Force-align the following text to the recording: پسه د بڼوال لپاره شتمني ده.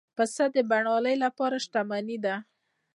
پسه 0.17 0.45
د 0.55 0.57
بڼوال 0.69 1.07
لپاره 1.25 1.57
شتمني 1.65 2.17
ده. 2.25 2.35